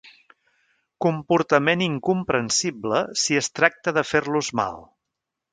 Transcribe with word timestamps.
Comportament 1.05 1.83
incomprensible 1.89 3.05
si 3.25 3.41
es 3.45 3.53
tracta 3.61 3.97
de 3.99 4.09
fer-los 4.15 4.55
mal. 4.63 4.85